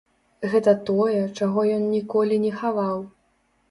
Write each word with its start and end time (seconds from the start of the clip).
Гэта 0.53 0.73
тое, 0.87 1.21
чаго 1.37 1.69
ён 1.77 1.87
ніколі 1.95 2.43
не 2.51 2.57
хаваў. 2.61 3.11